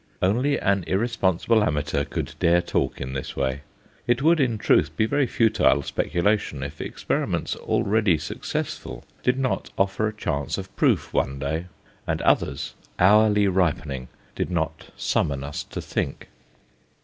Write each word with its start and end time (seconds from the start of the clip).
Only 0.19 0.59
an 0.59 0.83
irresponsible 0.87 1.63
amateur 1.63 2.03
could 2.05 2.33
dare 2.39 2.59
talk 2.63 2.99
in 2.99 3.13
this 3.13 3.35
way. 3.35 3.61
It 4.07 4.23
would, 4.23 4.39
in 4.39 4.57
truth, 4.57 4.97
be 4.97 5.05
very 5.05 5.27
futile 5.27 5.83
speculation 5.83 6.63
if 6.63 6.81
experiments 6.81 7.55
already 7.55 8.17
successful 8.17 9.05
did 9.21 9.37
not 9.37 9.69
offer 9.77 10.07
a 10.07 10.13
chance 10.15 10.57
of 10.57 10.75
proof 10.75 11.13
one 11.13 11.37
day, 11.37 11.67
and 12.07 12.19
others, 12.23 12.73
hourly 12.97 13.47
ripening, 13.47 14.07
did 14.35 14.49
not 14.49 14.89
summon 14.97 15.43
us 15.43 15.63
to 15.65 15.79
think. 15.83 16.29